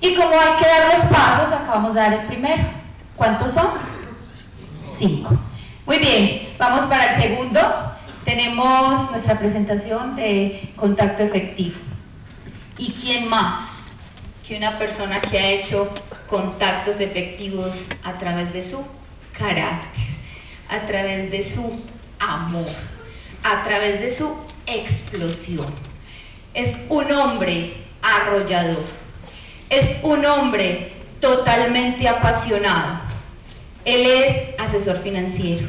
[0.00, 2.62] Y como hay que dar los pasos, acabamos de dar el primero.
[3.16, 3.68] ¿Cuántos son?
[4.98, 5.38] Cinco.
[5.84, 7.60] Muy bien, vamos para el segundo.
[8.24, 11.76] Tenemos nuestra presentación de contacto efectivo.
[12.78, 13.68] ¿Y quién más
[14.46, 15.90] que una persona que ha hecho
[16.28, 18.82] contactos efectivos a través de su
[19.32, 20.06] carácter,
[20.70, 21.78] a través de su
[22.18, 22.70] amor,
[23.42, 25.66] a través de su explosión?
[26.54, 28.99] Es un hombre arrollador
[29.70, 33.00] es un hombre totalmente apasionado.
[33.84, 35.68] Él es asesor financiero,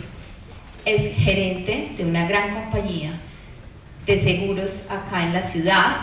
[0.84, 3.14] es gerente de una gran compañía
[4.06, 5.98] de seguros acá en la ciudad,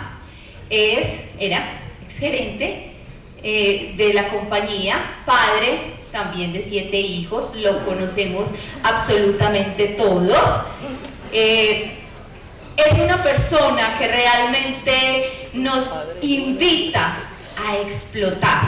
[0.70, 1.06] es,
[1.38, 1.80] era
[2.18, 2.92] gerente
[3.42, 8.46] eh, de la compañía, padre también de siete hijos, lo conocemos
[8.82, 10.64] absolutamente todos.
[11.32, 11.90] Eh,
[12.76, 15.88] es una persona que realmente nos
[16.22, 17.28] invita
[17.66, 18.62] a explotar.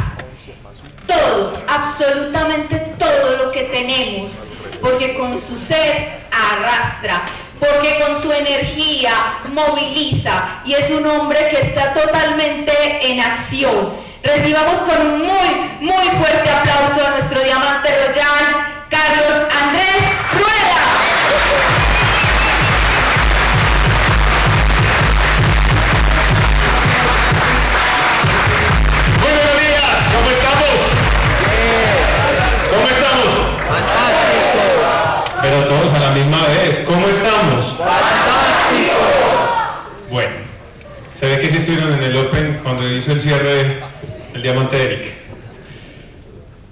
[1.06, 4.30] Todo, absolutamente todo lo que tenemos,
[4.80, 7.22] porque con su ser arrastra,
[7.58, 13.92] porque con su energía moviliza y es un hombre que está totalmente en acción.
[14.22, 15.48] Recibamos con un muy,
[15.80, 19.89] muy fuerte aplauso a nuestro diamante royal, Carlos Andrés
[41.56, 43.78] estuvieron en el Open cuando hizo el cierre
[44.34, 45.14] el diamante Eric.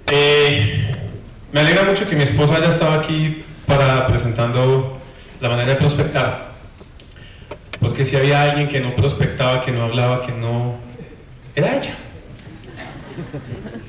[0.07, 0.95] Eh,
[1.51, 4.99] me alegra mucho que mi esposa haya estado aquí para presentando
[5.39, 6.49] la manera de prospectar.
[7.79, 10.77] Porque si había alguien que no prospectaba, que no hablaba, que no...
[11.55, 11.95] Era ella.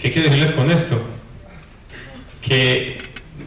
[0.00, 1.00] ¿Qué quiero decirles con esto?
[2.42, 2.98] Que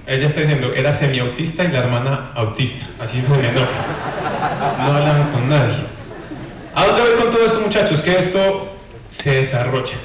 [0.05, 2.85] ella está diciendo, era semiautista y la hermana autista.
[2.99, 6.02] Así fue, no, no hablan con nadie.
[6.75, 8.01] ¿A dónde voy con todo esto, muchachos?
[8.01, 8.73] Que esto
[9.09, 9.95] se desarrolla.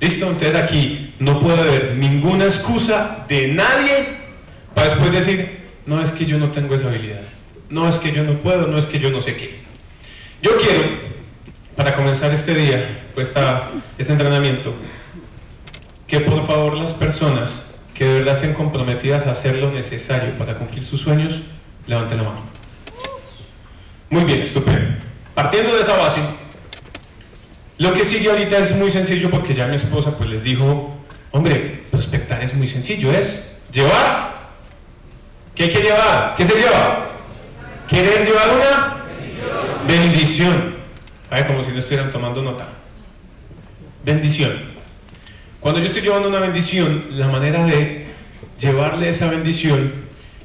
[0.00, 0.26] ¿Listo?
[0.26, 4.08] Entonces aquí no puede haber ninguna excusa de nadie
[4.74, 7.20] para después decir, no es que yo no tengo esa habilidad,
[7.68, 9.60] no es que yo no puedo, no es que yo no sé qué.
[10.42, 10.88] Yo quiero,
[11.76, 13.30] para comenzar este día, pues
[13.98, 14.74] este entrenamiento,
[16.06, 20.54] que por favor las personas que de verdad estén comprometidas a hacer lo necesario para
[20.54, 21.40] cumplir sus sueños,
[21.86, 22.40] levanten la mano.
[24.10, 25.04] Muy bien, estupendo.
[25.34, 26.20] Partiendo de esa base,
[27.78, 30.96] lo que sigue ahorita es muy sencillo porque ya mi esposa pues les dijo,
[31.32, 34.34] hombre, prospectar es muy sencillo, es llevar.
[35.54, 36.34] ¿Qué hay que llevar?
[36.36, 37.08] ¿Qué se lleva?
[37.88, 38.96] Querer llevar una
[39.86, 40.76] bendición.
[41.30, 42.68] Ay, como si no estuvieran tomando nota.
[44.04, 44.74] Bendición.
[45.60, 48.06] Cuando yo estoy llevando una bendición, la manera de
[48.60, 50.04] llevarle esa bendición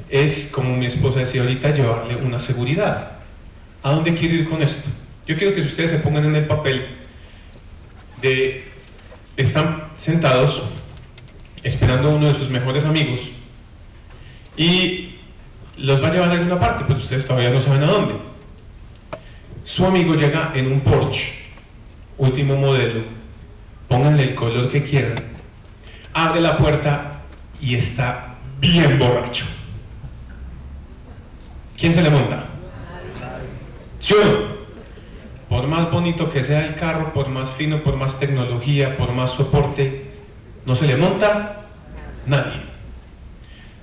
[0.09, 3.18] es, como mi esposa decía ahorita, llevarle una seguridad.
[3.83, 4.89] ¿A dónde quiero ir con esto?
[5.25, 6.85] Yo quiero que ustedes se pongan en el papel
[8.21, 8.65] de,
[9.37, 10.61] están sentados
[11.63, 13.21] esperando a uno de sus mejores amigos
[14.57, 15.15] y
[15.77, 18.15] los va a llevar a alguna parte, pero ustedes todavía no saben a dónde.
[19.63, 21.31] Su amigo llega en un Porsche,
[22.17, 23.03] último modelo,
[23.87, 25.15] pónganle el color que quieran,
[26.13, 27.21] abre la puerta
[27.61, 29.45] y está bien borracho.
[31.77, 32.48] ¿Quién se le monta?
[33.99, 34.15] ¿Sí
[35.47, 39.31] Por más bonito que sea el carro, por más fino, por más tecnología, por más
[39.31, 40.11] soporte,
[40.65, 41.65] no se le monta
[42.25, 42.61] nadie.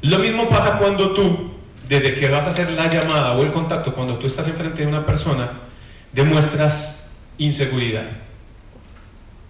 [0.02, 1.52] Lo mismo pasa cuando tú,
[1.88, 4.88] desde que vas a hacer la llamada o el contacto, cuando tú estás enfrente de
[4.88, 5.50] una persona,
[6.12, 8.06] demuestras inseguridad.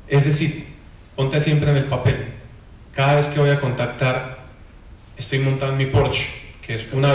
[0.08, 0.66] Es decir,
[1.14, 2.16] ponte siempre en el papel.
[2.94, 4.38] Cada vez que voy a contactar,
[5.16, 6.26] estoy montando mi Porsche,
[6.62, 7.12] que es una,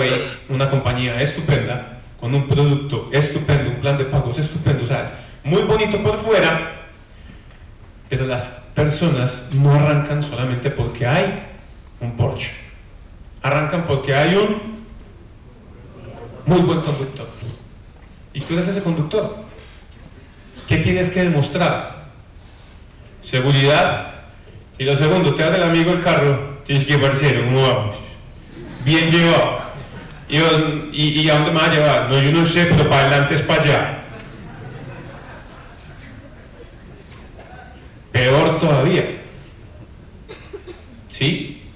[0.49, 5.09] una compañía estupenda, con un producto estupendo, un plan de pagos estupendo, ¿sabes?
[5.43, 6.83] Muy bonito por fuera,
[8.07, 11.43] pero las personas no arrancan solamente porque hay
[11.99, 12.51] un Porsche.
[13.41, 14.85] Arrancan porque hay un
[16.45, 17.27] muy buen conductor.
[18.33, 19.43] Y tú eres ese conductor.
[20.67, 22.01] ¿Qué tienes que demostrar?
[23.23, 24.07] seguridad.
[24.77, 27.95] Y lo segundo, te da el amigo el carro, tienes que parcero, ¿cómo vamos?
[28.83, 29.60] Bien llevado.
[30.31, 32.07] Y, y, y, a dónde me va a?
[32.07, 34.03] No, yo no sé, pero para adelante es para allá.
[38.13, 39.23] Peor todavía.
[41.09, 41.69] ¿Sí?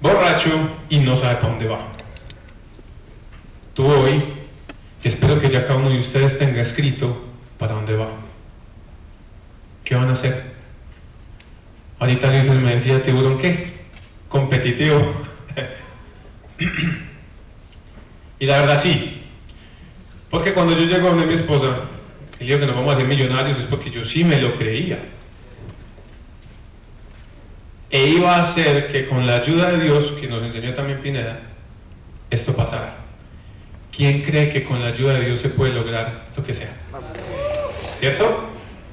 [0.00, 0.50] Borracho
[0.88, 1.86] y no sabe para dónde va.
[3.74, 4.24] Tú hoy,
[5.04, 7.26] espero que ya cada uno de ustedes tenga escrito
[7.58, 8.08] para dónde va.
[9.84, 10.56] ¿Qué van a hacer?
[12.00, 13.72] Ahorita alguien me decía, tiburón, ¿qué?
[14.28, 15.25] Competitivo.
[18.38, 19.22] Y la verdad sí.
[20.30, 21.80] Porque cuando yo llego donde mi esposa
[22.38, 24.98] y digo que nos vamos a hacer millonarios es porque yo sí me lo creía.
[27.88, 31.40] E iba a hacer que con la ayuda de Dios, que nos enseñó también Pineda,
[32.30, 32.96] esto pasara.
[33.96, 36.76] ¿Quién cree que con la ayuda de Dios se puede lograr lo que sea?
[37.98, 38.50] ¿Cierto?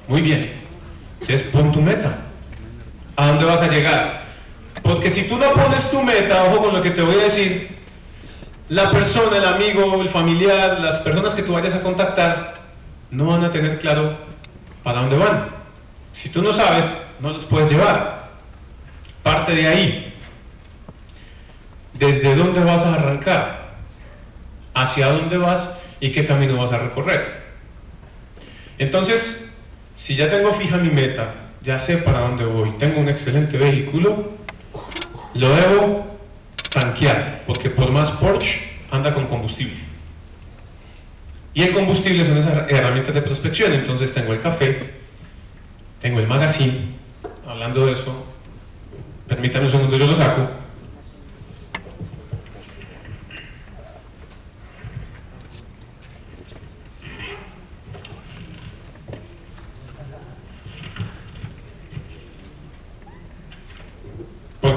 [0.08, 0.52] Muy bien.
[1.20, 2.18] Entonces pon tu meta.
[3.16, 4.23] ¿A dónde vas a llegar?
[4.84, 7.68] Porque si tú no pones tu meta, ojo con lo que te voy a decir,
[8.68, 12.56] la persona, el amigo, el familiar, las personas que tú vayas a contactar,
[13.10, 14.18] no van a tener claro
[14.82, 15.46] para dónde van.
[16.12, 16.84] Si tú no sabes,
[17.18, 18.28] no los puedes llevar.
[19.22, 20.14] Parte de ahí.
[21.94, 23.76] ¿Desde dónde vas a arrancar?
[24.74, 27.42] ¿Hacia dónde vas y qué camino vas a recorrer?
[28.76, 29.50] Entonces,
[29.94, 34.33] si ya tengo fija mi meta, ya sé para dónde voy, tengo un excelente vehículo,
[35.34, 36.06] lo debo
[36.70, 38.60] tanquear, porque por más Porsche
[38.90, 39.78] anda con combustible.
[41.52, 44.94] Y el combustible son esas herramientas de prospección, entonces tengo el café,
[46.00, 46.94] tengo el magazine,
[47.46, 48.24] hablando de eso,
[49.28, 50.63] permítame un segundo, yo lo saco.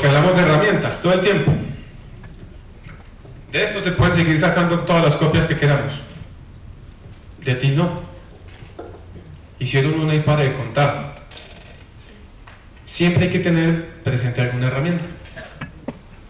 [0.08, 1.52] Hablamos de herramientas todo el tiempo.
[3.52, 5.94] De esto se pueden seguir sacando todas las copias que queramos.
[7.44, 8.02] De ti no.
[9.60, 11.16] Hicieron una y para de contar.
[12.86, 15.04] Siempre hay que tener presente alguna herramienta.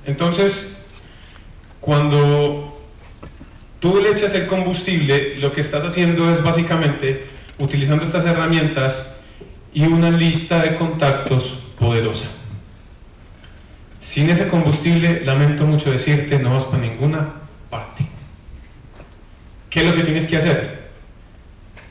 [0.08, 0.84] Entonces,
[1.80, 2.82] cuando
[3.80, 7.28] tú le echas el combustible, lo que estás haciendo es básicamente
[7.60, 9.16] utilizando estas herramientas
[9.72, 12.37] y una lista de contactos poderosa.
[14.18, 17.34] Sin ese combustible, lamento mucho decirte, no vas para ninguna
[17.70, 18.04] parte.
[19.70, 20.90] ¿Qué es lo que tienes que hacer?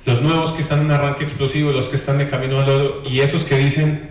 [0.05, 3.21] Los nuevos que están en arranque explosivo, los que están de camino al lodo y
[3.21, 4.11] esos que dicen,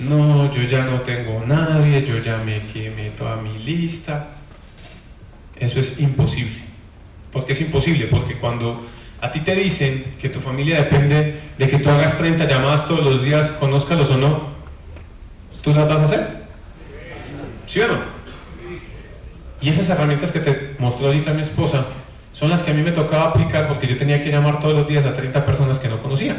[0.00, 4.26] no, yo ya no tengo nadie, yo ya me quemé toda mi lista.
[5.54, 6.58] Eso es imposible.
[7.30, 8.08] ¿Por qué es imposible?
[8.08, 8.88] Porque cuando
[9.20, 13.04] a ti te dicen que tu familia depende de que tú hagas 30 llamadas todos
[13.04, 14.48] los días, conózcalos o no,
[15.62, 16.35] ¿tú las vas a hacer?
[17.66, 17.98] ¿Sí o no?
[19.60, 21.86] Y esas herramientas que te mostró ahorita mi esposa
[22.32, 24.86] son las que a mí me tocaba aplicar porque yo tenía que llamar todos los
[24.86, 26.36] días a 30 personas que no conocía.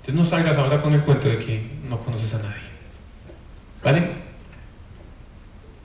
[0.00, 2.72] Entonces no salgas ahora con el cuento de que no conoces a nadie.
[3.82, 4.08] ¿Vale?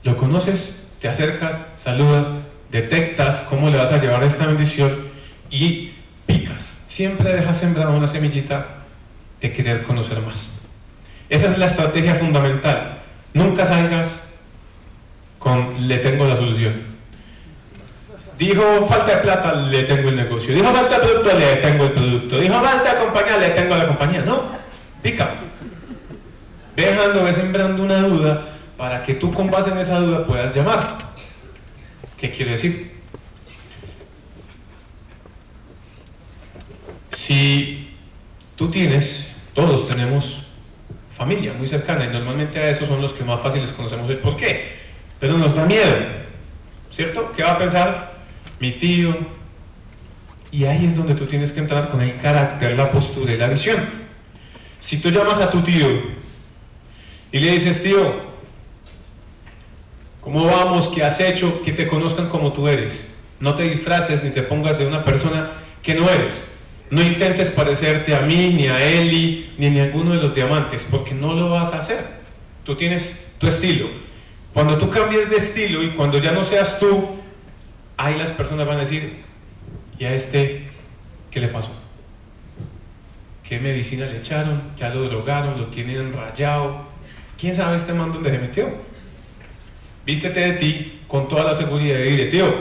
[0.04, 2.28] Lo conoces, te acercas, saludas,
[2.70, 5.08] detectas cómo le vas a llevar esta bendición
[5.50, 5.92] y
[6.26, 6.84] picas.
[6.88, 8.84] Siempre dejas sembrada una semillita
[9.40, 10.48] de querer conocer más.
[11.28, 12.97] Esa es la estrategia fundamental.
[13.34, 14.28] Nunca salgas
[15.38, 16.88] con le tengo la solución.
[18.38, 20.54] Dijo falta de plata, le tengo el negocio.
[20.54, 22.38] Dijo falta de producto, le tengo el producto.
[22.38, 24.22] Dijo falta de compañía, le tengo la compañía.
[24.22, 24.42] No,
[25.02, 25.30] pica.
[26.76, 28.44] Dejando, ve sembrando una duda
[28.76, 30.98] para que tú con base en esa duda puedas llamar.
[32.16, 32.92] ¿Qué quiere decir?
[37.10, 37.96] Si
[38.54, 40.47] tú tienes, todos tenemos
[41.18, 44.36] familia muy cercana y normalmente a esos son los que más fáciles conocemos el por
[44.36, 44.72] qué,
[45.18, 45.96] pero nos da miedo,
[46.90, 47.32] ¿cierto?
[47.36, 48.12] ¿Qué va a pensar
[48.60, 49.16] mi tío?
[50.52, 53.48] Y ahí es donde tú tienes que entrar con el carácter, la postura y la
[53.48, 53.84] visión.
[54.80, 55.88] Si tú llamas a tu tío
[57.32, 58.14] y le dices, tío,
[60.20, 60.88] ¿cómo vamos?
[60.90, 61.62] ¿Qué has hecho?
[61.62, 63.12] Que te conozcan como tú eres.
[63.40, 65.50] No te disfraces ni te pongas de una persona
[65.82, 66.57] que no eres.
[66.90, 71.14] No intentes parecerte a mí, ni a Eli, ni a ninguno de los diamantes, porque
[71.14, 72.04] no lo vas a hacer.
[72.64, 73.88] Tú tienes tu estilo.
[74.54, 77.16] Cuando tú cambies de estilo y cuando ya no seas tú,
[77.96, 79.22] ahí las personas van a decir,
[79.98, 80.68] ¿y a este
[81.30, 81.70] qué le pasó?
[83.44, 84.62] ¿Qué medicina le echaron?
[84.78, 85.58] ¿Ya lo drogaron?
[85.58, 86.86] ¿Lo tienen rayado?
[87.38, 88.68] ¿Quién sabe este man dónde se metió?
[90.04, 92.52] Vístete de ti con toda la seguridad y dile, tío,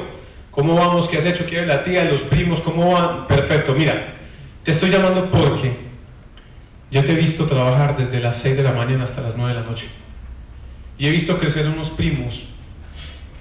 [0.51, 1.07] ¿cómo vamos?
[1.07, 1.45] ¿Qué has hecho?
[1.45, 2.03] ¿Qué la tía?
[2.03, 2.61] ¿Los primos?
[2.61, 3.27] ¿Cómo van?
[3.27, 4.16] Perfecto, mira,
[4.67, 5.77] te estoy llamando porque
[6.91, 9.61] yo te he visto trabajar desde las 6 de la mañana hasta las 9 de
[9.61, 9.87] la noche.
[10.97, 12.37] Y he visto crecer unos primos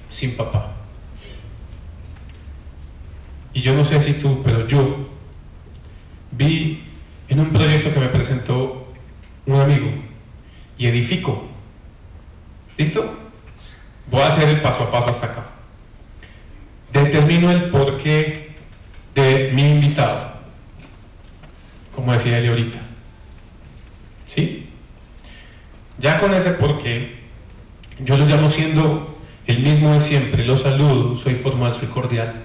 [0.09, 0.71] sin papá.
[3.53, 5.09] Y yo no sé si tú, pero yo
[6.31, 6.85] vi
[7.27, 8.95] en un proyecto que me presentó
[9.47, 9.91] un amigo
[10.79, 11.45] y edifico.
[12.79, 13.19] ¿Listo?
[14.13, 15.47] Voy a hacer el paso a paso hasta acá.
[16.93, 18.55] Determino el porqué
[19.17, 20.36] de mi invitado,
[22.07, 22.79] como decía él ahorita.
[24.29, 24.71] ¿Sí?
[25.99, 27.17] Ya con ese porqué,
[27.99, 32.45] yo lo llamo siendo el mismo de siempre, lo saludo, soy formal, soy cordial.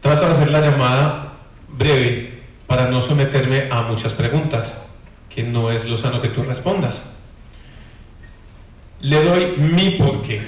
[0.00, 1.32] Trato de hacer la llamada
[1.68, 4.88] breve para no someterme a muchas preguntas,
[5.30, 7.02] que no es lo sano que tú respondas.
[9.00, 10.42] Le doy mi porqué.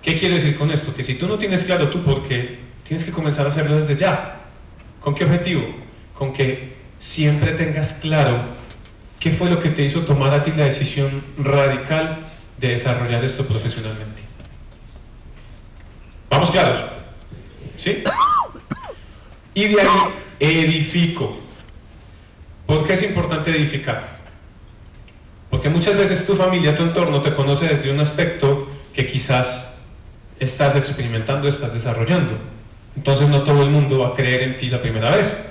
[0.00, 0.94] ¿Qué quiere decir con esto?
[0.94, 4.36] Que si tú no tienes claro tu porqué, tienes que comenzar a hacerlo desde ya.
[5.00, 5.89] ¿Con qué objetivo?
[6.20, 8.42] Con que siempre tengas claro
[9.18, 12.26] qué fue lo que te hizo tomar a ti la decisión radical
[12.58, 14.20] de desarrollar esto profesionalmente.
[16.28, 16.84] ¿Vamos claros?
[17.78, 18.04] ¿Sí?
[19.54, 19.88] Y de ahí
[20.40, 21.40] edifico.
[22.66, 24.18] ¿Por qué es importante edificar?
[25.48, 29.74] Porque muchas veces tu familia, tu entorno te conoce desde un aspecto que quizás
[30.38, 32.34] estás experimentando, estás desarrollando.
[32.94, 35.49] Entonces no todo el mundo va a creer en ti la primera vez.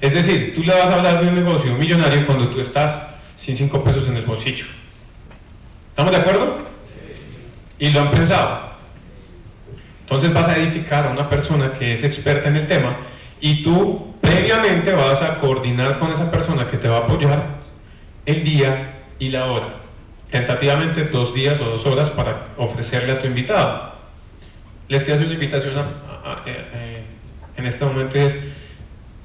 [0.00, 3.56] Es decir, tú le vas a hablar de un negocio millonario cuando tú estás sin
[3.56, 4.66] cinco pesos en el bolsillo.
[5.90, 6.58] ¿Estamos de acuerdo?
[7.78, 8.68] Y lo han pensado.
[10.02, 12.96] Entonces vas a edificar a una persona que es experta en el tema
[13.40, 17.58] y tú previamente vas a coordinar con esa persona que te va a apoyar
[18.24, 19.68] el día y la hora.
[20.30, 23.92] Tentativamente dos días o dos horas para ofrecerle a tu invitado.
[24.88, 25.78] Les quiero hacer una invitación
[26.46, 27.02] eh, eh,
[27.56, 28.18] en este momento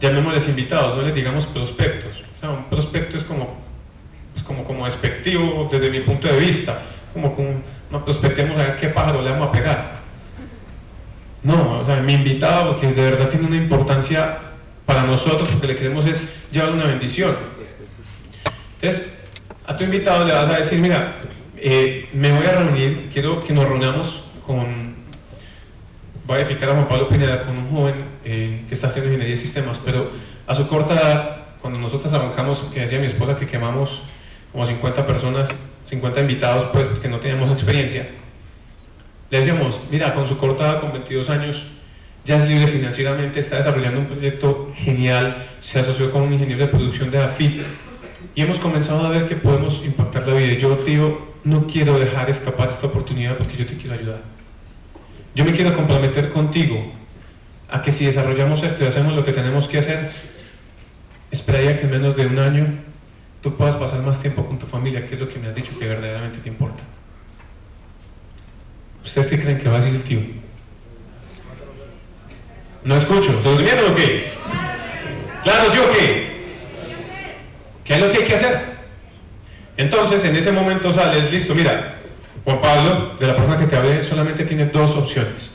[0.03, 2.12] llamémosles invitados, no les digamos prospectos.
[2.43, 3.55] un prospecto es como,
[4.36, 6.81] es como, como despectivo desde mi punto de vista.
[7.13, 9.93] Como, como no prospectemos a ver qué pájaro le vamos a pegar.
[11.41, 14.39] No, o sea, mi invitado, que de verdad tiene una importancia
[14.86, 17.38] para nosotros, porque le queremos es llevar una bendición.
[18.81, 19.25] Entonces,
[19.65, 21.15] a tu invitado le vas a decir, mira,
[21.55, 24.95] eh, me voy a reunir, quiero que nos reunamos con,
[26.25, 29.36] voy a edificar a Juan Pablo Pineda con un joven eh, que está haciendo ingeniería
[29.36, 30.12] de sistemas, pero
[30.48, 33.89] a su corta edad, cuando nosotros arrancamos, que decía mi esposa que quemamos
[34.51, 35.50] como 50 personas,
[35.88, 38.08] 50 invitados, pues que no teníamos experiencia,
[39.30, 41.63] le decíamos, mira, con su corta edad, con 22 años,
[42.25, 46.72] ya es libre financieramente, está desarrollando un proyecto genial, se asoció con un ingeniero de
[46.72, 47.62] producción de AFIT,
[48.36, 50.53] y hemos comenzado a ver que podemos impactar la vida.
[50.53, 54.22] Yo, tío, no quiero dejar escapar esta oportunidad porque yo te quiero ayudar.
[55.36, 56.94] Yo me quiero comprometer contigo
[57.70, 60.12] a que si desarrollamos esto y hacemos lo que tenemos que hacer,
[61.32, 62.65] esperaría que en menos de un año
[63.41, 65.77] tú puedas pasar más tiempo con tu familia, que es lo que me has dicho
[65.77, 66.84] que verdaderamente te importa.
[69.03, 70.20] ¿Ustedes qué creen que va a decir el tío?
[72.86, 73.32] No escucho.
[73.32, 74.32] ¿Estás durmiendo o qué?
[75.43, 76.34] Claro, sí o qué.
[77.84, 78.74] ¿Qué es lo que hay que hacer?
[79.75, 81.96] Entonces, en ese momento sales, listo, mira,
[82.43, 85.51] Juan Pablo, de la persona que te hablé, solamente tiene dos opciones.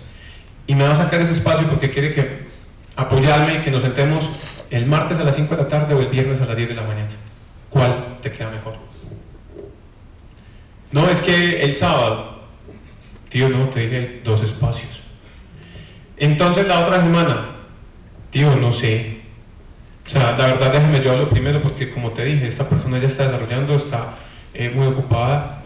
[0.69, 2.47] Y me va a sacar ese espacio porque quiere que
[2.95, 4.29] apoyarme y que nos sentemos
[4.71, 6.75] el martes a las 5 de la tarde o el viernes a las 10 de
[6.77, 7.11] la mañana.
[7.71, 8.75] ¿Cuál te queda mejor?
[10.93, 12.45] No es que el sábado,
[13.31, 14.91] tío, no, te dije dos espacios.
[16.17, 17.47] Entonces la otra semana,
[18.31, 19.19] tío, no sé,
[20.09, 23.09] o sea, la verdad déjame yo hablo primero porque como te dije, esta persona ya
[23.09, 24.15] está desarrollando, está
[24.55, 25.63] eh, muy ocupada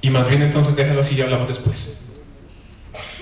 [0.00, 2.03] y más bien entonces déjalo así y hablamos después.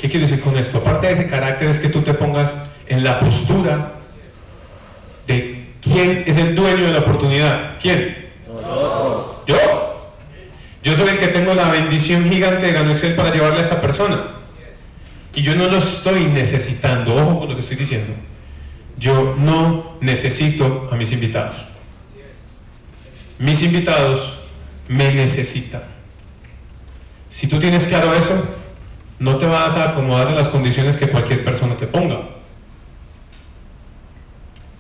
[0.01, 0.79] ¿Qué quiero decir con esto?
[0.79, 2.53] Aparte de ese carácter es que tú te pongas
[2.87, 3.93] en la postura
[5.27, 7.79] de quién es el dueño de la oportunidad.
[7.81, 8.29] ¿Quién?
[9.47, 9.57] ¿Yo?
[10.83, 13.81] Yo soy el que tengo la bendición gigante de ganar Excel para llevarle a esta
[13.81, 14.25] persona.
[15.35, 18.13] Y yo no lo estoy necesitando, ojo con lo que estoy diciendo.
[18.99, 21.57] Yo no necesito a mis invitados.
[23.39, 24.39] Mis invitados
[24.89, 25.83] me necesitan.
[27.31, 28.45] Si tú tienes claro eso,
[29.23, 32.23] no te vas a acomodar a las condiciones que cualquier persona te ponga.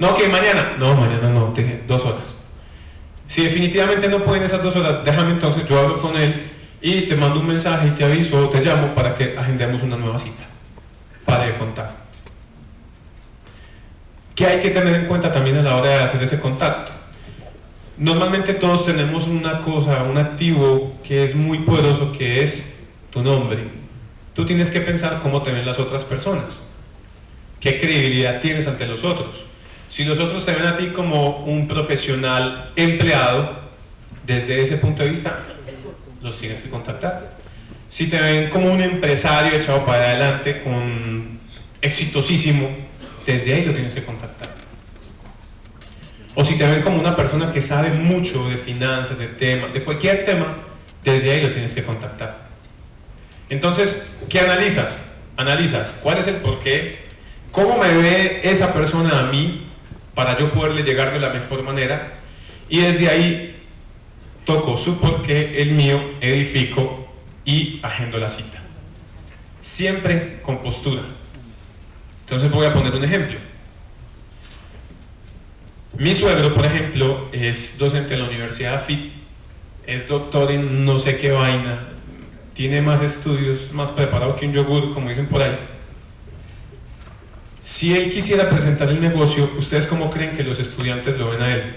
[0.00, 0.74] No, que mañana.
[0.80, 1.54] No, mañana no,
[1.86, 2.36] dos horas.
[3.28, 7.14] Si definitivamente no pueden esas dos horas, déjame entonces, yo hablo con él y te
[7.14, 10.42] mando un mensaje y te aviso o te llamo para que agendemos una nueva cita.
[11.24, 11.92] Para de contar.
[14.34, 16.90] ¿Qué hay que tener en cuenta también a la hora de hacer ese contacto?
[17.96, 23.81] Normalmente todos tenemos una cosa, un activo que es muy poderoso, que es tu nombre.
[24.34, 26.58] Tú tienes que pensar cómo te ven las otras personas.
[27.60, 29.30] ¿Qué credibilidad tienes ante los otros?
[29.90, 33.60] Si los otros te ven a ti como un profesional empleado,
[34.26, 35.40] desde ese punto de vista,
[36.22, 37.34] los tienes que contactar.
[37.88, 41.38] Si te ven como un empresario echado para adelante, con
[41.82, 42.70] exitosísimo,
[43.26, 44.48] desde ahí lo tienes que contactar.
[46.34, 49.84] O si te ven como una persona que sabe mucho de finanzas, de temas, de
[49.84, 50.56] cualquier tema,
[51.04, 52.41] desde ahí lo tienes que contactar.
[53.52, 54.98] Entonces, ¿qué analizas?
[55.36, 57.00] Analizas cuál es el porqué,
[57.50, 59.66] cómo me ve esa persona a mí
[60.14, 62.14] para yo poderle llegar de la mejor manera
[62.70, 63.62] y desde ahí
[64.46, 67.06] toco su porqué, el mío, edifico
[67.44, 68.58] y agendo la cita.
[69.60, 71.02] Siempre con postura.
[72.20, 73.38] Entonces voy a poner un ejemplo.
[75.98, 79.12] Mi suegro, por ejemplo, es docente en la Universidad FIT,
[79.86, 81.91] es doctor en no sé qué vaina,
[82.54, 85.58] tiene más estudios, más preparado que un yogur, como dicen por ahí.
[87.62, 91.52] Si él quisiera presentar el negocio, ¿ustedes cómo creen que los estudiantes lo ven a
[91.54, 91.74] él?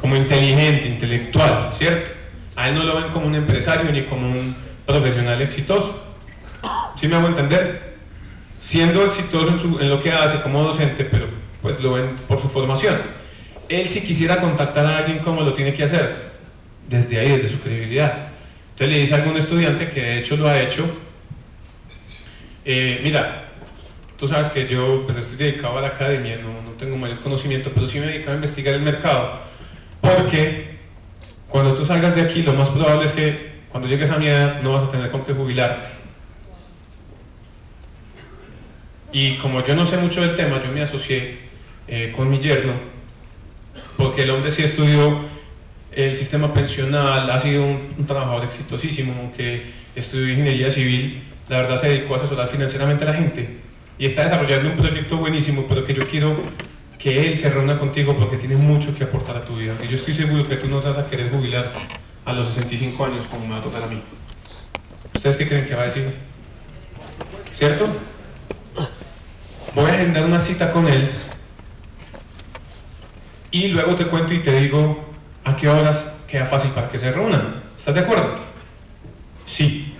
[0.00, 2.10] Como inteligente, intelectual, ¿cierto?
[2.56, 4.54] A él no lo ven como un empresario ni como un
[4.86, 6.02] profesional exitoso.
[6.96, 7.96] ¿Sí me hago entender?
[8.58, 11.26] Siendo exitoso en, lo que hace como docente, pero
[11.62, 13.00] pues lo ven por su formación.
[13.68, 16.31] Él si quisiera contactar a alguien, ¿cómo lo tiene que hacer?
[16.88, 18.28] Desde ahí, desde su credibilidad.
[18.72, 20.84] Entonces le dice a algún estudiante que de hecho lo ha hecho,
[22.64, 23.48] eh, mira,
[24.16, 27.70] tú sabes que yo pues estoy dedicado a la academia, no, no tengo mayor conocimiento,
[27.74, 29.40] pero sí me he dedicado a investigar el mercado,
[30.00, 30.76] porque
[31.48, 34.62] cuando tú salgas de aquí lo más probable es que cuando llegues a mi edad
[34.62, 35.88] no vas a tener con qué jubilarte.
[39.12, 41.38] Y como yo no sé mucho del tema, yo me asocié
[41.88, 42.74] eh, con mi yerno,
[43.96, 45.31] porque el hombre sí estudió
[45.94, 49.62] el sistema pensional, ha sido un, trabajador exitosísimo, aunque
[49.94, 53.58] estudió ingeniería civil, la verdad se dedicó a asesorar financieramente a la gente
[53.98, 56.36] y está desarrollando un proyecto buenísimo, pero que yo quiero
[56.98, 59.74] que él se reúna contigo porque tiene mucho que aportar a tu vida.
[59.84, 61.72] Y yo estoy seguro que tú no vas a querer jubilar
[62.24, 64.00] a los 65 años como me va a tocar a mí.
[65.14, 66.14] ¿Ustedes qué creen que va a decir?
[67.54, 67.86] ¿Cierto?
[69.74, 71.08] Voy a agendar una cita con él
[73.50, 75.11] y luego te cuento y te digo
[75.44, 77.62] a qué horas queda fácil para que se reúnan.
[77.76, 78.36] ¿Estás de acuerdo?
[79.46, 79.94] Sí.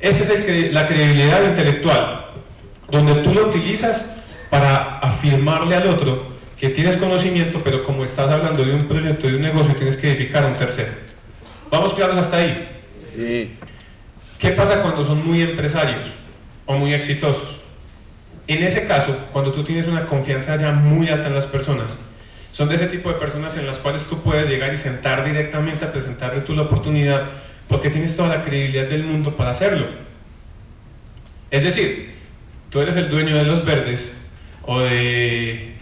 [0.00, 2.26] Esa es la credibilidad intelectual,
[2.90, 8.64] donde tú lo utilizas para afirmarle al otro que tienes conocimiento, pero como estás hablando
[8.64, 10.92] de un proyecto, de un negocio, tienes que edificar a un tercero.
[11.70, 12.68] ¿Vamos claros hasta ahí?
[13.14, 13.54] Sí.
[14.38, 16.10] ¿Qué pasa cuando son muy empresarios
[16.66, 17.60] o muy exitosos?
[18.46, 21.96] En ese caso, cuando tú tienes una confianza ya muy alta en las personas,
[22.52, 25.84] son de ese tipo de personas en las cuales tú puedes llegar y sentar directamente
[25.84, 27.24] a presentarle tú la oportunidad
[27.68, 29.86] porque tienes toda la credibilidad del mundo para hacerlo.
[31.50, 32.14] Es decir,
[32.70, 34.12] tú eres el dueño de los verdes
[34.62, 35.74] o de,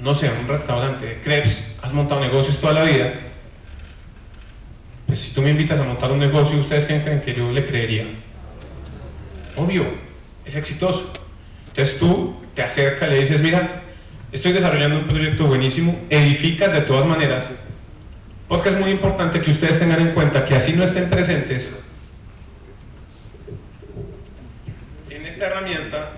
[0.00, 3.14] no sé, un restaurante de crepes, has montado negocios toda la vida.
[5.06, 8.04] Pues si tú me invitas a montar un negocio, ¿ustedes creen que yo le creería?
[9.56, 9.86] Obvio,
[10.44, 11.12] es exitoso.
[11.68, 13.82] Entonces tú te acercas, le dices, mira,
[14.32, 17.48] estoy desarrollando un proyecto buenísimo, edificas de todas maneras,
[18.46, 21.74] porque es muy importante que ustedes tengan en cuenta que así no estén presentes
[25.10, 26.12] en esta herramienta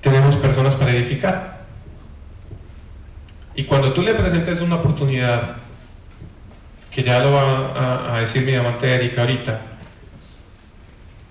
[0.00, 1.58] tenemos personas para edificar.
[3.54, 5.56] Y cuando tú le presentes una oportunidad,
[6.92, 9.60] que ya lo va a, decir mi amante Erika ahorita,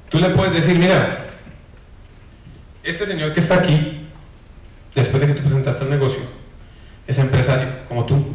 [0.09, 1.26] Tú le puedes decir, mira,
[2.89, 4.07] este señor que está aquí,
[4.95, 6.19] después de que tú presentaste el negocio,
[7.05, 8.25] es empresario, como tú.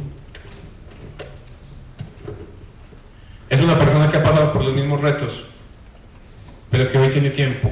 [3.48, 5.44] Es una persona que ha pasado por los mismos retos,
[6.70, 7.70] pero que hoy tiene tiempo,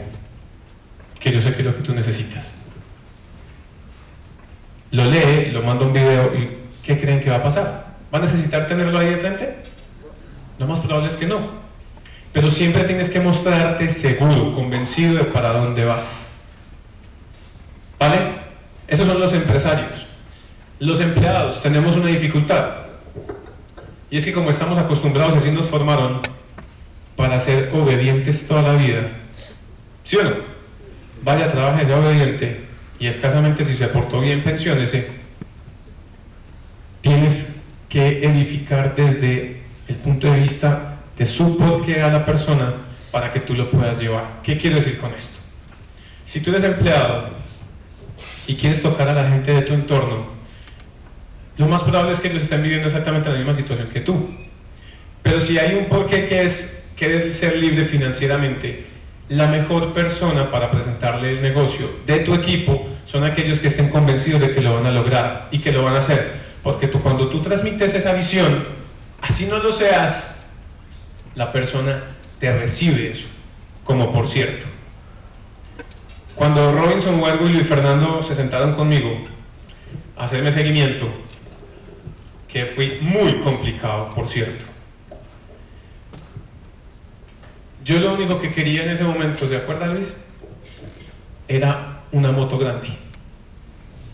[1.19, 2.55] que yo sé que es lo que tú necesitas.
[4.90, 7.95] Lo lee, lo manda un video y ¿qué creen que va a pasar?
[8.12, 9.57] ¿Va a necesitar tenerlo ahí de frente?
[10.59, 11.61] Lo más probable es que no.
[12.33, 16.05] Pero siempre tienes que mostrarte seguro, convencido de para dónde vas.
[17.99, 18.35] ¿Vale?
[18.88, 20.07] Esos son los empresarios.
[20.81, 22.71] Los empleados tenemos una dificultad.
[24.11, 26.23] Y es que como estamos acostumbrados, así nos formaron
[27.16, 29.09] para ser obedientes toda la vida.
[30.05, 30.31] ¿Sí o no?
[31.23, 32.64] Vaya, trabaje, sea obediente
[32.99, 35.07] y escasamente si se aportó bien, pensiónese.
[37.03, 37.47] Tienes
[37.88, 42.73] que edificar desde el punto de vista te supo que a la persona
[43.12, 44.40] para que tú lo puedas llevar.
[44.43, 45.38] ¿Qué quiero decir con esto?
[46.25, 47.29] Si tú eres empleado
[48.47, 50.39] y quieres tocar a la gente de tu entorno,
[51.61, 54.31] lo más probable es que ellos estén viviendo exactamente la misma situación que tú.
[55.23, 58.87] Pero si hay un porqué que es querer ser libre financieramente
[59.29, 64.40] la mejor persona para presentarle el negocio de tu equipo son aquellos que estén convencidos
[64.40, 66.40] de que lo van a lograr y que lo van a hacer.
[66.62, 68.64] Porque tú, cuando tú transmites esa visión,
[69.20, 70.35] así no lo seas,
[71.35, 72.05] la persona
[72.38, 73.27] te recibe eso.
[73.85, 74.66] Como por cierto,
[76.37, 79.11] cuando Robinson Huergo y Luis Fernando se sentaron conmigo
[80.16, 81.07] a hacerme seguimiento,
[82.53, 84.65] que fue muy complicado, por cierto,
[87.85, 90.15] Yo lo único que quería en ese momento, ¿se acuerda Luis?
[91.49, 92.89] Era una moto grande.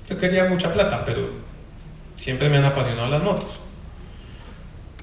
[0.09, 1.31] Yo quería mucha plata, pero
[2.16, 3.61] siempre me han apasionado las motos.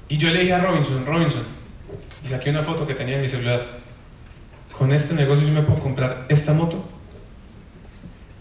[0.08, 1.44] Y yo le a Robinson, Robinson,
[2.24, 3.64] y saqué una foto que tenía en mi celular,
[4.72, 6.82] con este negocio yo me puedo comprar esta moto.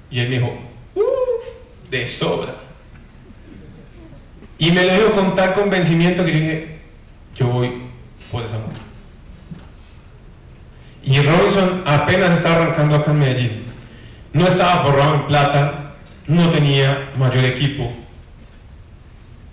[0.09, 0.57] Y él me dijo,
[1.89, 2.55] de sobra.
[4.57, 6.79] Y me lo dijo con tal convencimiento que dije,
[7.35, 7.71] yo voy
[8.31, 8.79] por esa moto.
[11.03, 13.63] Y Robinson apenas estaba arrancando acá en Medellín.
[14.31, 15.93] No estaba forrado en plata,
[16.27, 17.91] no tenía mayor equipo.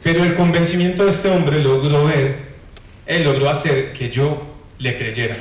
[0.02, 2.50] Pero el convencimiento de este hombre logró ver,
[3.06, 4.42] él logró hacer que yo
[4.78, 5.36] le creyera.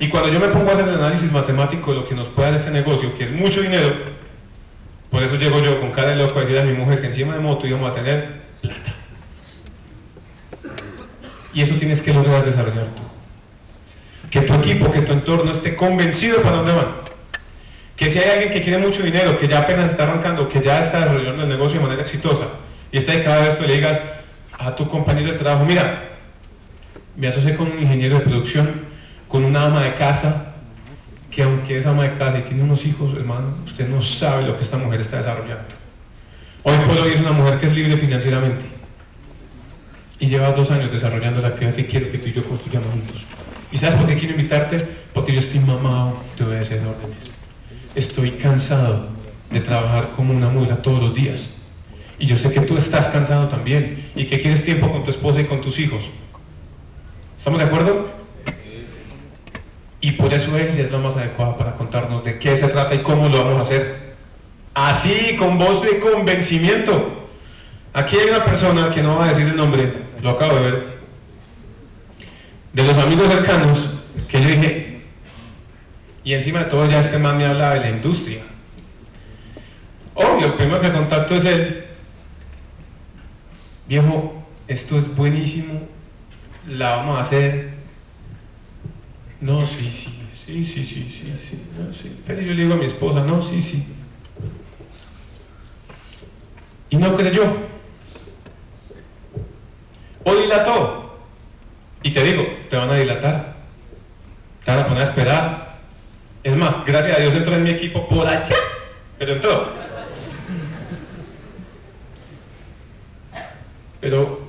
[0.00, 2.50] Y cuando yo me pongo a hacer el análisis matemático de lo que nos puede
[2.50, 3.94] dar este negocio, que es mucho dinero,
[5.10, 7.34] por eso llego yo con cara de loco a decir a mi mujer que encima
[7.34, 8.94] de moto íbamos a tener plata.
[11.52, 13.02] Y eso tienes que lograr desarrollar tú
[14.30, 16.88] que tu equipo, que tu entorno esté convencido para dónde van.
[17.96, 20.80] Que si hay alguien que quiere mucho dinero, que ya apenas está arrancando, que ya
[20.80, 22.46] está desarrollando el negocio de manera exitosa,
[22.92, 24.00] y está de cada vez le digas
[24.58, 26.04] a tu compañero de trabajo, mira,
[27.16, 28.86] me asocié con un ingeniero de producción,
[29.28, 30.49] con una ama de casa,
[31.30, 34.56] que aunque es ama de casa y tiene unos hijos, hermano, usted no sabe lo
[34.56, 35.74] que esta mujer está desarrollando.
[36.62, 38.64] Hoy por hoy es una mujer que es libre financieramente
[40.18, 43.24] y lleva dos años desarrollando la actividad que quiero que tú y yo construyamos juntos.
[43.72, 44.86] ¿Y sabes por qué quiero invitarte?
[45.14, 47.30] Porque yo estoy mamado de obedecer órdenes.
[47.94, 49.08] Estoy cansado
[49.50, 51.48] de trabajar como una mula todos los días.
[52.18, 55.40] Y yo sé que tú estás cansado también y que quieres tiempo con tu esposa
[55.40, 56.02] y con tus hijos.
[57.38, 58.19] ¿Estamos de acuerdo?
[60.00, 63.02] Y por eso ella es la más adecuada para contarnos de qué se trata y
[63.02, 64.14] cómo lo vamos a hacer.
[64.74, 67.28] Así, con voz de convencimiento.
[67.92, 71.00] Aquí hay una persona que no va a decir el nombre, lo acabo de ver,
[72.72, 73.90] de los amigos cercanos
[74.28, 75.00] que yo dije,
[76.22, 78.42] y encima de todo ya este man me hablaba de la industria.
[80.14, 81.84] Obvio, el primero que contacto es él.
[83.88, 85.80] Viejo, esto es buenísimo,
[86.68, 87.69] la vamos a hacer.
[89.40, 92.22] No, sí, sí, sí, sí, sí, sí, sí, no, sí.
[92.26, 93.86] Pero yo le digo a mi esposa, no, sí, sí.
[96.90, 97.44] Y no creyó.
[100.24, 101.18] O dilató.
[102.02, 103.54] Y te digo, te van a dilatar,
[104.64, 105.78] te van a poner a esperar.
[106.42, 108.56] Es más, gracias a Dios entró en mi equipo por allá,
[109.18, 109.72] pero entró.
[114.00, 114.39] Pero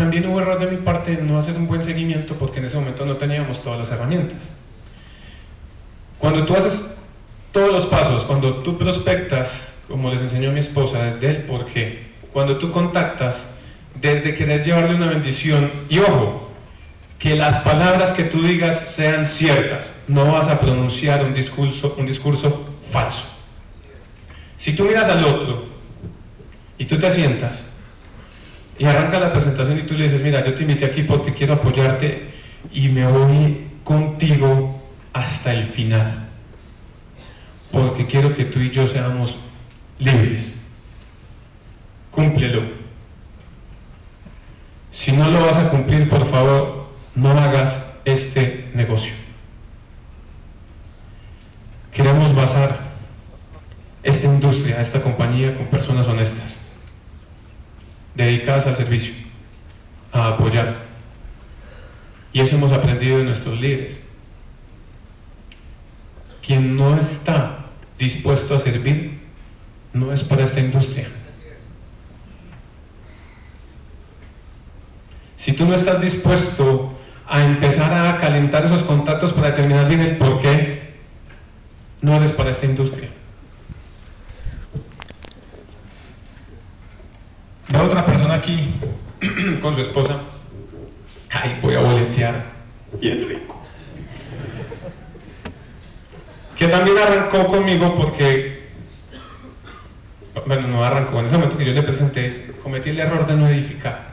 [0.00, 3.04] también hubo error de mi parte no hacer un buen seguimiento porque en ese momento
[3.04, 4.38] no teníamos todas las herramientas.
[6.18, 6.80] Cuando tú haces
[7.52, 9.50] todos los pasos, cuando tú prospectas,
[9.88, 13.46] como les enseñó mi esposa, desde el por qué, cuando tú contactas,
[13.94, 16.50] desde querer llevarle una bendición, y ojo,
[17.18, 19.92] que las palabras que tú digas sean ciertas.
[20.08, 23.22] No vas a pronunciar un discurso, un discurso falso.
[24.56, 25.64] Si tú miras al otro
[26.78, 27.69] y tú te sientas
[28.80, 31.52] y arranca la presentación y tú le dices, mira, yo te invité aquí porque quiero
[31.52, 32.30] apoyarte
[32.72, 36.28] y me voy contigo hasta el final.
[37.70, 39.36] Porque quiero que tú y yo seamos
[39.98, 40.50] libres.
[42.10, 42.62] Cúmplelo.
[44.92, 49.12] Si no lo vas a cumplir, por favor, no hagas este negocio.
[51.92, 52.78] Queremos basar
[54.02, 56.69] esta industria, esta compañía con personas honestas,
[58.14, 59.12] dedicadas al servicio,
[60.12, 60.90] a apoyar.
[62.32, 63.98] Y eso hemos aprendido de nuestros líderes.
[66.46, 67.66] Quien no está
[67.98, 69.20] dispuesto a servir
[69.92, 71.08] no es para esta industria.
[75.36, 80.18] Si tú no estás dispuesto a empezar a calentar esos contactos para determinar bien el
[80.18, 80.90] por qué
[82.02, 83.08] no eres para esta industria.
[87.70, 88.74] Veo otra persona aquí
[89.62, 90.20] con su esposa.
[91.30, 92.44] Ay, voy a boletear.
[93.00, 93.56] Bien rico.
[96.56, 98.68] Que también arrancó conmigo porque,
[100.46, 103.48] bueno, no arrancó, en ese momento que yo le presenté, cometí el error de no
[103.48, 104.10] edificar.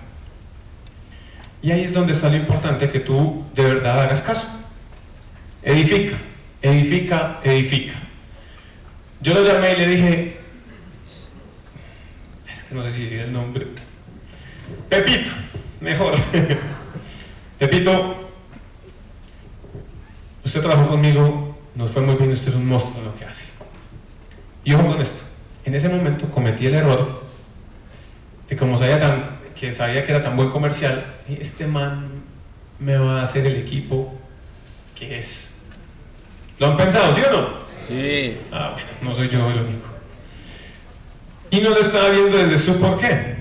[1.62, 4.48] Y ahí es donde está lo importante que tú de verdad hagas caso.
[5.63, 6.17] Edifica.
[6.62, 7.96] edifica, edifica.
[9.22, 10.37] Yo lo llamé y le dije,
[12.78, 13.68] no sé si decir el nombre,
[14.88, 15.32] Pepito,
[15.82, 16.13] mejor.
[17.60, 18.30] Pepito,
[20.46, 23.46] usted trabajó conmigo, nos fue muy bien, usted es un monstruo en lo que hace.
[24.63, 25.24] Y ojo con esto,
[25.66, 27.24] en ese momento cometí el error
[28.48, 32.22] de como sabía tan, que sabía que era tan buen comercial, este man
[32.80, 34.13] me va a hacer el equipo
[34.96, 35.56] que es.
[36.60, 37.48] ¿Lo han pensado, sí o no?
[37.88, 38.38] Sí.
[38.52, 39.97] Ah, bueno, no soy yo el único.
[41.50, 43.36] Y no lo estaba viendo desde su por qué.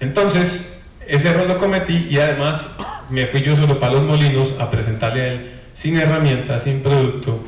[0.00, 2.66] Entonces, ese error lo cometí y además
[3.08, 7.44] me fui yo solo para los molinos a presentarle a él sin herramientas, sin producto,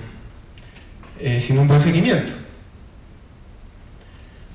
[1.19, 2.33] eh, sin un buen seguimiento.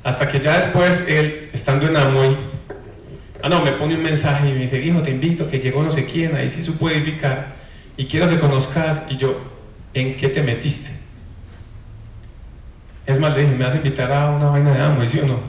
[0.03, 2.37] Hasta que ya después él, estando en Amway,
[3.41, 5.91] ah no, me pone un mensaje y me dice, hijo, te invito, que llegó no
[5.91, 7.55] sé quién, ahí sí supo edificar,
[7.97, 9.39] y quiero que conozcas, y yo,
[9.93, 10.91] ¿en qué te metiste?
[13.05, 15.25] Es más, le dije, ¿me vas a invitar a una vaina de Amway, sí o
[15.25, 15.39] no?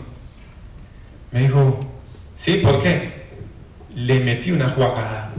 [1.30, 1.86] Me dijo,
[2.34, 3.26] sí, ¿por qué?
[3.94, 5.30] Le metí una jugada.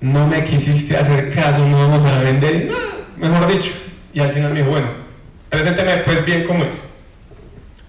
[0.00, 2.70] No me quisiste hacer caso, no vamos a vender,
[3.16, 3.72] mejor dicho.
[4.12, 4.90] Y al final me dijo, bueno,
[5.48, 6.82] presénteme pues bien cómo es.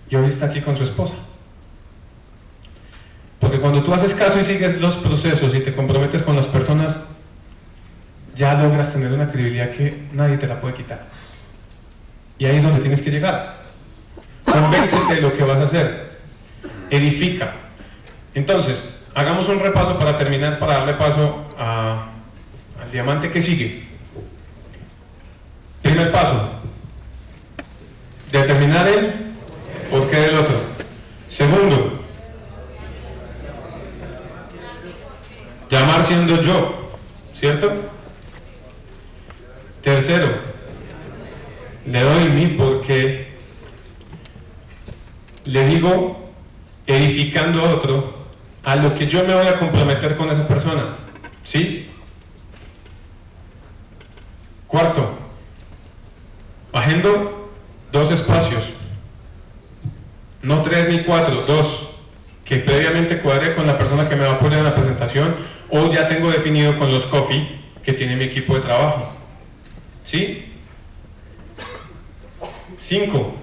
[0.09, 1.15] Y hoy está aquí con su esposa.
[3.39, 7.01] Porque cuando tú haces caso y sigues los procesos y te comprometes con las personas,
[8.35, 11.07] ya logras tener una credibilidad que nadie te la puede quitar.
[12.41, 13.53] Y ahí es donde tienes que llegar.
[14.45, 16.17] Convéncete de lo que vas a hacer.
[16.89, 17.53] Edifica.
[18.33, 23.83] Entonces, hagamos un repaso para terminar, para darle paso al diamante que sigue.
[25.83, 26.53] Primer paso.
[28.31, 29.13] Determinar el
[29.91, 30.61] por qué del otro.
[31.29, 31.99] Segundo,
[35.69, 36.97] llamar siendo yo,
[37.35, 37.71] ¿cierto?
[39.83, 40.50] Tercero,
[41.85, 43.31] le doy mi porque
[45.45, 46.31] le digo
[46.85, 48.21] edificando a otro
[48.63, 50.95] a lo que yo me voy a comprometer con esa persona.
[51.43, 51.87] ¿Sí?
[54.67, 55.17] Cuarto,
[56.71, 57.49] agendo
[57.91, 58.63] dos espacios,
[60.43, 61.89] no tres ni cuatro, dos,
[62.45, 65.35] que previamente cuadre con la persona que me va a poner en la presentación
[65.69, 69.13] o ya tengo definido con los coffee que tiene mi equipo de trabajo.
[70.03, 70.50] ¿Sí?
[72.77, 73.35] Cinco,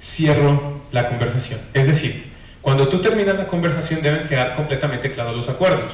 [0.00, 1.60] cierro la conversación.
[1.74, 5.92] Es decir, cuando tú terminas la conversación deben quedar completamente claros los acuerdos.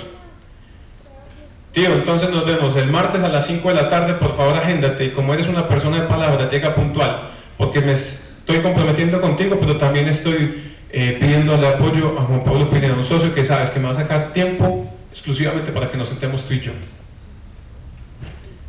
[1.73, 5.07] Tío, entonces nos vemos el martes a las 5 de la tarde, por favor agéndate
[5.07, 9.77] y como eres una persona de palabra, llega puntual, porque me estoy comprometiendo contigo, pero
[9.77, 13.87] también estoy eh, pidiéndole apoyo a Juan Pablo Pineda, un socio que sabes que me
[13.87, 16.73] va a sacar tiempo exclusivamente para que nos sentemos tú y yo.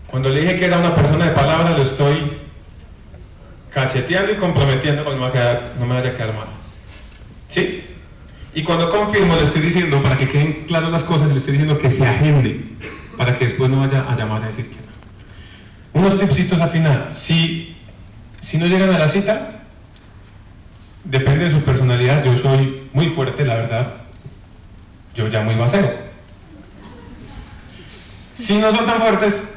[0.07, 2.37] Cuando le dije que era una persona de palabra, lo estoy
[3.71, 6.47] cacheteando y comprometiendo para que no me, quedar, no me vaya a quedar mal.
[7.49, 7.83] ¿Sí?
[8.53, 11.77] Y cuando confirmo, le estoy diciendo, para que queden claras las cosas, le estoy diciendo
[11.77, 12.63] que se agende,
[13.17, 16.01] para que después no vaya a llamar a decir que no.
[16.01, 17.09] Unos tipsitos al final.
[17.13, 17.75] Si,
[18.39, 19.63] si no llegan a la cita,
[21.03, 22.23] depende de su personalidad.
[22.23, 23.93] Yo soy muy fuerte, la verdad.
[25.15, 25.91] Yo llamo y cero.
[28.35, 29.54] Si no son tan fuertes,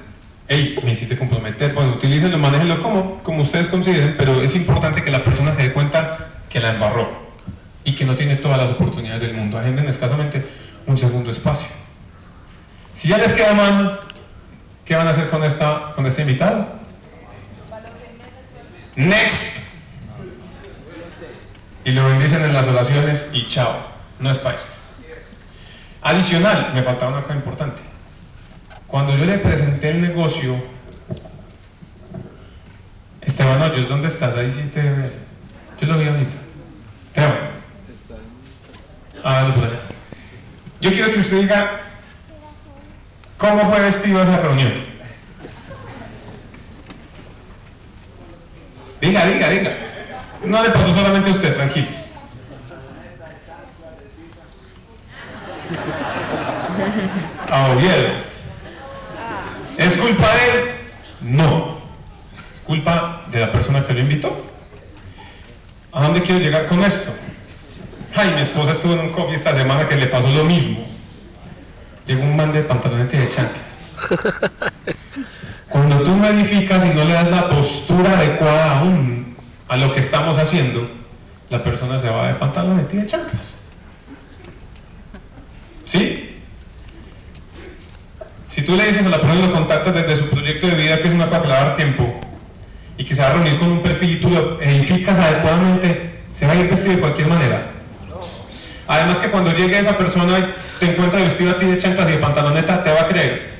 [0.48, 1.74] hey, me hiciste comprometer.
[1.74, 5.72] Bueno, utilícenlo, manéjenlo como, como ustedes consideren, pero es importante que la persona se dé
[5.72, 7.28] cuenta que la embarró
[7.84, 9.58] y que no tiene todas las oportunidades del mundo.
[9.58, 10.44] Agenden escasamente
[10.86, 11.68] un segundo espacio.
[12.94, 14.00] Si ya les queda mal,
[14.84, 16.66] ¿qué van a hacer con, esta, con este invitado?
[18.96, 19.58] Next.
[21.84, 23.76] Y lo bendicen en las oraciones y chao.
[24.18, 24.66] No es eso.
[26.02, 27.87] Adicional, me faltaba una cosa importante.
[28.88, 30.56] Cuando yo le presenté el negocio,
[33.20, 34.34] Esteban Hoyos, ¿dónde estás?
[34.34, 34.82] Ahí sí te...
[35.80, 36.36] Yo lo vi ahorita.
[37.08, 37.38] Esteban.
[39.22, 39.80] Ah, por allá.
[40.80, 41.80] Yo quiero que usted diga
[43.36, 44.72] cómo fue vestido esa reunión.
[49.02, 49.76] Diga, diga, diga.
[50.44, 51.88] No le pasó solamente a usted, tranquilo.
[57.50, 58.27] A Oviedo.
[59.78, 60.70] ¿Es culpa de él?
[61.20, 61.78] No.
[62.52, 64.44] Es culpa de la persona que lo invitó.
[65.92, 67.14] ¿A dónde quiero llegar con esto?
[68.14, 70.84] Ay, mi esposa estuvo en un coffee esta semana que le pasó lo mismo.
[72.06, 73.78] Llegó un man de pantalones de chanclas.
[75.68, 79.36] Cuando tú modificas y no le das la postura adecuada aún
[79.68, 80.90] a lo que estamos haciendo,
[81.50, 83.54] la persona se va de pantalones y de chanclas.
[85.86, 86.28] ¿Sí?
[88.58, 90.98] Si tú le dices a la persona y lo contactas desde su proyecto de vida,
[90.98, 92.12] que es una cosa que le va a dar tiempo,
[92.96, 96.44] y que se va a reunir con un perfil y tú lo edificas adecuadamente, se
[96.44, 97.70] va a ir vestido de cualquier manera.
[98.88, 102.12] Además que cuando llegue esa persona y te encuentra vestido a ti de chanclas y
[102.14, 103.58] de pantaloneta, te va a creer.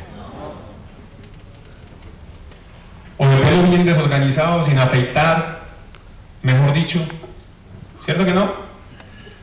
[3.19, 5.61] O de pelo bien desorganizado, sin afeitar,
[6.43, 6.99] mejor dicho.
[8.05, 8.53] ¿Cierto que no?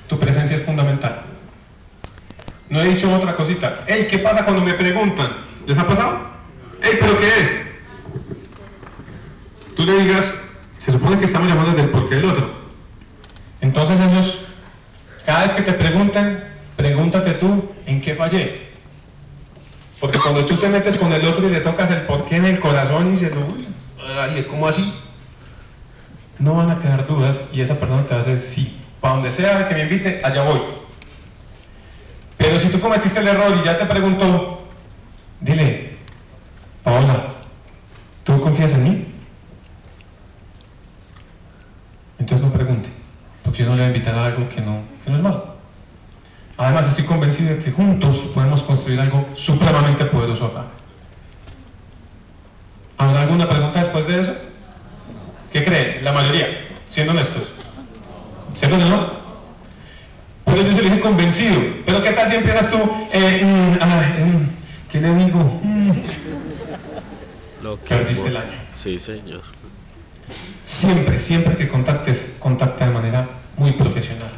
[0.09, 1.21] Tu presencia es fundamental.
[2.67, 3.85] No he dicho otra cosita.
[3.87, 5.44] Ey, ¿qué pasa cuando me preguntan?
[5.65, 6.17] ¿Les ha pasado?
[6.81, 7.61] Ey, ¿pero qué es?
[9.75, 10.33] Tú le digas,
[10.77, 12.49] se supone que estamos llamando del porqué del otro.
[13.61, 14.39] Entonces ellos,
[15.25, 16.43] cada vez que te preguntan,
[16.75, 18.69] pregúntate tú, ¿en qué fallé?
[19.99, 22.59] Porque cuando tú te metes con el otro y le tocas el porqué en el
[22.59, 23.67] corazón y dices, uy,
[24.19, 24.93] ay, es como así,
[26.37, 28.81] no van a quedar dudas y esa persona te va a decir sí.
[29.01, 30.61] Para donde sea que me invite, allá voy.
[32.37, 34.54] Pero si tú cometiste el error y ya te preguntó,
[35.45, 35.91] dile,
[36.83, 37.27] Paola,
[38.23, 39.05] ¿tú confías en mí?
[42.19, 42.89] Entonces no pregunte,
[43.43, 45.55] porque yo no le voy a invitar a algo que no, que no es malo.
[46.57, 50.65] Además estoy convencido de que juntos podemos construir algo supremamente poderoso acá.
[52.97, 54.33] ¿Habrá alguna pregunta después de eso?
[55.51, 56.03] ¿Qué creen?
[56.03, 56.47] La mayoría,
[56.89, 57.43] siendo honestos.
[58.55, 59.09] ¿Cierto que no?
[60.45, 61.59] Pero yo se lo dije convencido.
[61.85, 62.77] Pero ¿qué tal si empiezas tú?
[63.11, 65.39] Eh, mm, ah, mm, ¿Qué le digo?
[65.61, 65.91] Mm.
[67.63, 68.51] Lo que Perdiste el vos- año.
[68.75, 69.41] Sí, señor.
[70.63, 74.31] Siempre, siempre que contactes, contacta de manera muy profesional.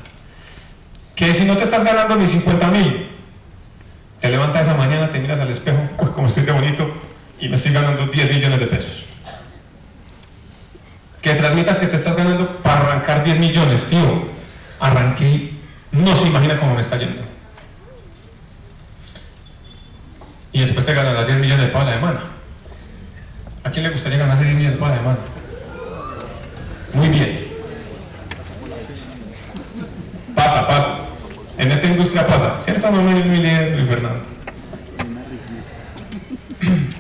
[1.16, 3.08] Que si no te estás ganando ni 50 mil,
[4.20, 6.92] te levantas esa mañana, te miras al espejo, pues como estoy de bonito,
[7.40, 9.06] y me estoy ganando 10 millones de pesos.
[11.22, 14.28] Que transmitas que te estás ganando para arrancar 10 millones, tío.
[14.80, 15.54] Arranqué
[15.92, 17.24] no se imagina cómo me está yendo.
[20.52, 22.37] Y después te ganarás 10 millones de pala de mano.
[23.68, 25.18] ¿A quién le gustaría ganarse 10 millones de pala de mano?
[26.94, 27.48] Muy bien.
[30.34, 31.00] Pasa, pasa.
[31.58, 32.62] En esta industria pasa.
[32.64, 34.22] ¿Cierto no, líder, Luis Fernando?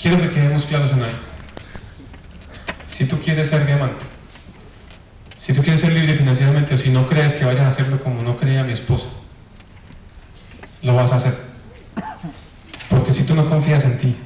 [0.00, 1.18] Quiero que quedemos claros en algo.
[2.86, 4.06] Si tú quieres ser diamante,
[5.36, 8.22] si tú quieres ser libre financieramente o si no crees que vayas a hacerlo como
[8.22, 9.08] no creía mi esposa,
[10.80, 11.52] lo vas a hacer.
[12.94, 14.16] Porque si tú no confías en ti,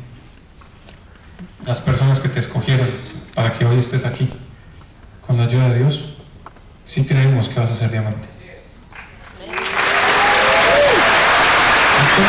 [1.65, 2.89] las personas que te escogieron
[3.35, 4.29] para que hoy estés aquí,
[5.27, 6.15] con la ayuda de Dios,
[6.85, 8.15] sí creemos que vas.
[11.99, 12.23] ¿Listo?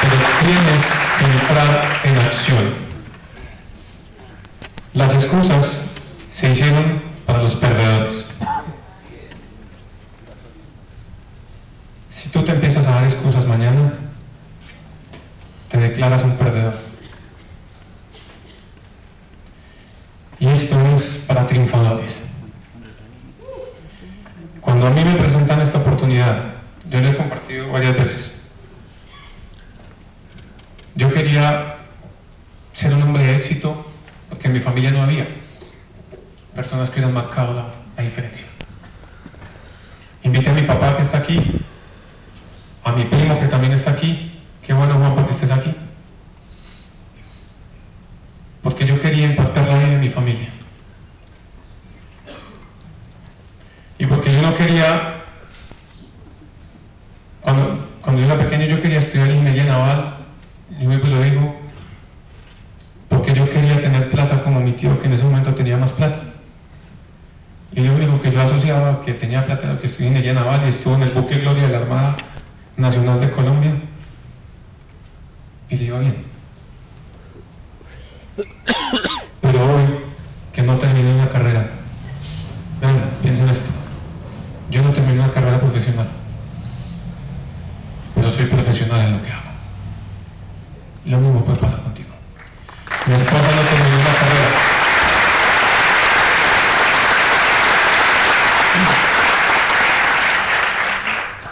[0.00, 0.84] Pero tienes
[1.18, 2.74] que entrar en acción.
[4.94, 5.82] Las excusas
[6.30, 8.26] se hicieron para los perdedores.
[12.08, 13.92] Si tú te empiezas a dar excusas mañana,
[15.68, 16.74] te declaras un perdedor.
[20.40, 22.22] Y esto es para triunfadores.
[24.60, 26.54] Cuando a mí me presentan esta oportunidad,
[26.88, 28.42] yo le he compartido varias veces.
[30.94, 31.76] Yo quería
[32.72, 33.84] ser un hombre de éxito
[34.28, 35.26] porque en mi familia no había
[36.54, 38.46] personas que hubieran marcado la, la diferencia.
[40.22, 41.40] Invité a mi papá que está aquí,
[42.84, 44.40] a mi primo que también está aquí.
[44.62, 45.74] Qué bueno, Juan, porque estés aquí.
[48.62, 50.48] Porque yo quería impactar la vida de mi familia.
[53.98, 55.22] Y porque yo no quería,
[57.40, 60.14] cuando, cuando yo era pequeño yo quería estudiar ingeniería naval,
[60.78, 61.56] y luego lo digo,
[63.08, 66.20] porque yo quería tener plata como mi tío que en ese momento tenía más plata.
[67.72, 70.68] Y lo único que yo asociaba que tenía plata era que estudié ingeniería naval y
[70.68, 72.16] estuvo en el buque Gloria de la Armada
[72.76, 73.72] Nacional de Colombia
[75.68, 76.16] y le iba bien.
[79.40, 79.84] Pero hoy,
[80.52, 81.68] que no terminé una carrera,
[82.80, 83.70] vean, piensen esto,
[84.70, 86.08] yo no terminé una carrera profesional,
[88.14, 89.42] pero soy profesional en lo que hago.
[91.06, 92.08] Lo mismo puede pasar contigo.
[93.06, 94.48] Mi esposa no terminó una carrera.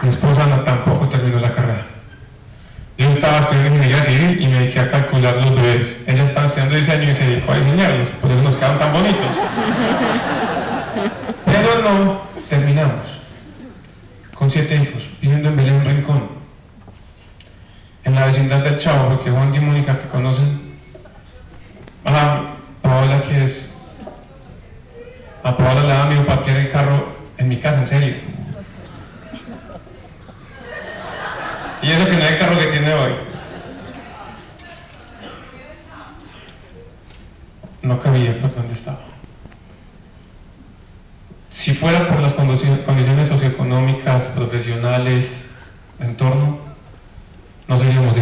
[0.02, 1.86] Mi esposa no, tampoco terminó la carrera.
[2.98, 6.02] Yo estaba estudiando ingeniería civil y me dediqué a calcular los bebés.
[6.06, 9.26] Ella estaba estudiando diseño y se dedicó a diseñarlos, por eso nos quedan tan bonitos.
[11.44, 13.06] Pero no terminamos.
[14.34, 16.28] Con siete hijos, viviendo en Belén Rincón,
[18.04, 20.66] en la vecindad del Chavo, porque Juan y Mónica que conocen.
[22.04, 23.70] A Paola que es.
[25.42, 28.14] A Paola le da miedo parquear el carro en mi casa, en serio.
[31.82, 33.12] Y eso que no es el carro que tiene hoy.
[37.82, 38.98] No cabía por donde estaba.
[41.50, 45.28] Si fuera por las condici- condiciones socioeconómicas, profesionales,
[45.98, 46.58] de entorno,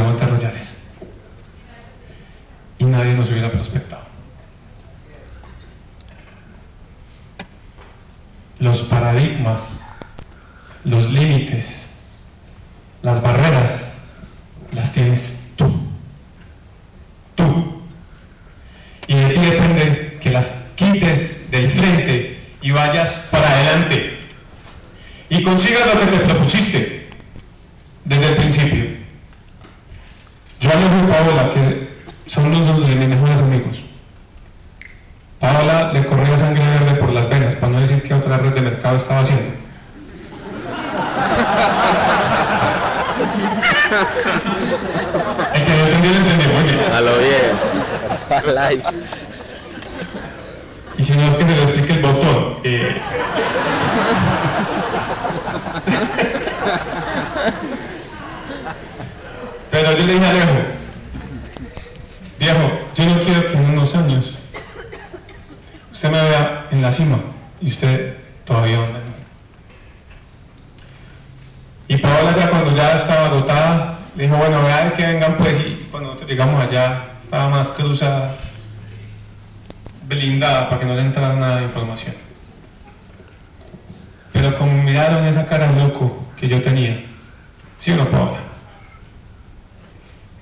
[0.05, 0.75] diamantes royales.
[2.79, 4.03] Y nadie nos hubiera prospectado.
[8.59, 9.61] Los paradigmas,
[10.85, 11.89] los límites,
[13.03, 13.81] las barreras,
[14.73, 15.23] las tienes
[15.57, 15.73] tú.
[17.35, 17.83] Tú.
[19.07, 24.19] Y de ti depende que las quites del frente y vayas para adelante.
[25.31, 27.09] Y consigas lo que te propusiste
[28.05, 29.05] desde el principio.
[30.65, 31.89] Yo amo a Paola, que
[32.25, 33.79] son uno de mis mejores amigos.
[35.39, 38.63] Paola le corría sangre verde por las venas, para no decir que otra red de
[38.63, 39.45] mercado estaba haciendo.
[45.53, 46.49] El que no entendió, lo entendió.
[46.49, 46.93] Muy bien.
[46.93, 47.59] A lo bien.
[48.47, 48.83] Live.
[50.97, 52.57] Y si no, que me lo explique el botón.
[52.65, 52.97] Eh,
[59.75, 60.53] Pero yo le dije a Alejo,
[62.39, 64.39] viejo, yo no quiero que en unos años
[65.93, 67.19] usted me vea en la cima
[67.61, 69.01] y usted todavía anda.
[71.89, 76.31] Y Paola ya ya estaba dotada, dijo, bueno, vean que vengan pues y cuando nosotros
[76.31, 78.37] llegamos allá, estaba más cruzada,
[80.07, 82.15] blindada para que no le entrara nada de información.
[84.33, 87.05] Pero como miraron esa cara loco que yo tenía,
[87.79, 88.41] ¿sí o no, Paola?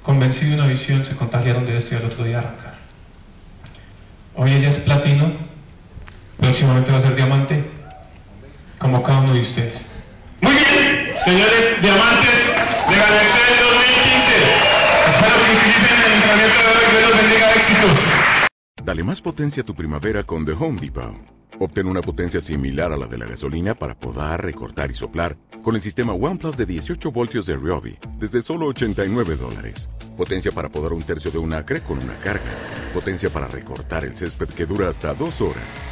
[0.03, 2.75] Convencido de una visión, se contagiaron de esto y al otro día arrancar.
[4.35, 5.33] Hoy ella es platino,
[6.39, 7.65] próximamente va a ser diamante,
[8.79, 9.92] como cada uno de ustedes.
[11.25, 12.33] Señores diamantes
[12.91, 14.43] de Galaxia del 2015.
[15.07, 16.91] Espero que utilicen el entrenamiento de hoy.
[16.91, 18.49] Dios los bendiga.
[18.83, 21.15] Dale más potencia a tu primavera con The Home Depot.
[21.61, 25.77] Obtén una potencia similar a la de la gasolina para podar, recortar y soplar con
[25.77, 29.89] el sistema OnePlus de 18 voltios de Ryobi desde solo 89 dólares.
[30.17, 32.91] Potencia para podar un tercio de un acre con una carga.
[32.93, 35.92] Potencia para recortar el césped que dura hasta dos horas.